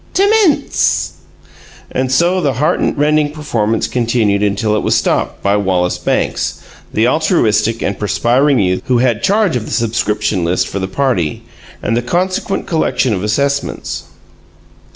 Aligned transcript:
Tummence!" 0.15 1.11
And 1.91 2.11
so 2.11 2.41
the 2.41 2.53
heartrending 2.53 3.29
performance 3.29 3.85
continued 3.85 4.41
until 4.41 4.75
it 4.75 4.79
was 4.81 4.95
stopped 4.95 5.43
by 5.43 5.55
Wallace 5.57 5.99
Banks, 5.99 6.59
the 6.91 7.07
altruistic 7.07 7.83
and 7.83 7.99
perspiring 7.99 8.57
youth 8.57 8.81
who 8.85 8.97
had 8.97 9.21
charge 9.21 9.55
of 9.55 9.67
the 9.67 9.71
subscription 9.71 10.43
list 10.43 10.67
for 10.67 10.79
the 10.79 10.87
party, 10.87 11.43
and 11.83 11.95
the 11.95 12.01
consequent 12.01 12.65
collection 12.65 13.13
of 13.13 13.23
assessments. 13.23 14.05